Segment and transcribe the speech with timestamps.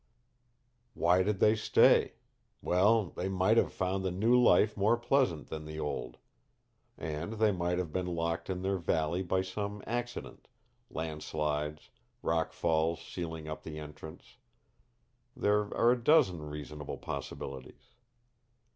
[0.95, 2.13] "Why did they stay?
[2.59, 6.17] Well, they might have found the new life more pleasant than the old.
[6.97, 10.47] And they might have been locked in their valley by some accident
[10.89, 11.91] landslides,
[12.23, 14.37] rockfalls sealing up the entrance.
[15.37, 17.93] There are a dozen reasonable possibilities."